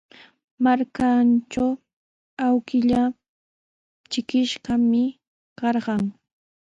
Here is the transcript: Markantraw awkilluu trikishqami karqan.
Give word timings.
Markantraw 0.63 1.73
awkilluu 2.47 3.15
trikishqami 4.09 5.03
karqan. 5.59 6.03